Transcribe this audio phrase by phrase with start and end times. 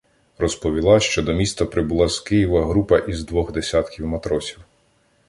[0.37, 4.59] Розповіла, що до міста прибула з Києва група із двох десятків матросів.